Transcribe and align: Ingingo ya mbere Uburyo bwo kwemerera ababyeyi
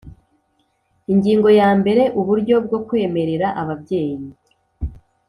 Ingingo 1.11 1.49
ya 1.59 1.69
mbere 1.79 2.03
Uburyo 2.19 2.55
bwo 2.65 2.79
kwemerera 2.87 3.47
ababyeyi 3.61 4.27